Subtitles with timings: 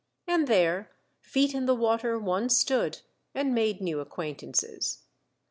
[0.25, 3.01] And there, feet in the water, one stood,
[3.35, 5.03] and made new acquaintances.